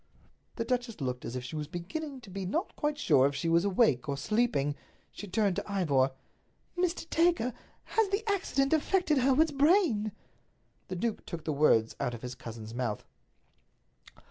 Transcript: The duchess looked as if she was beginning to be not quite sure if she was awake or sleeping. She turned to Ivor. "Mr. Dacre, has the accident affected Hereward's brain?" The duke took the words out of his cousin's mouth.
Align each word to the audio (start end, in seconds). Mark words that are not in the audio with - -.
The 0.55 0.65
duchess 0.65 0.99
looked 0.99 1.25
as 1.25 1.35
if 1.35 1.43
she 1.43 1.55
was 1.55 1.67
beginning 1.67 2.21
to 2.21 2.31
be 2.31 2.43
not 2.43 2.75
quite 2.75 2.97
sure 2.97 3.27
if 3.27 3.35
she 3.35 3.47
was 3.47 3.63
awake 3.63 4.09
or 4.09 4.17
sleeping. 4.17 4.73
She 5.11 5.27
turned 5.27 5.57
to 5.57 5.71
Ivor. 5.71 6.09
"Mr. 6.75 7.07
Dacre, 7.07 7.53
has 7.83 8.09
the 8.09 8.27
accident 8.27 8.73
affected 8.73 9.19
Hereward's 9.19 9.51
brain?" 9.51 10.11
The 10.87 10.95
duke 10.95 11.23
took 11.27 11.43
the 11.45 11.53
words 11.53 11.95
out 11.99 12.15
of 12.15 12.23
his 12.23 12.33
cousin's 12.33 12.73
mouth. 12.73 13.05